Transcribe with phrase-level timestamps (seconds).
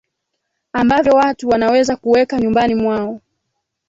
[0.73, 3.21] ambavyo watu wanaweza kuweka nyumbani mwao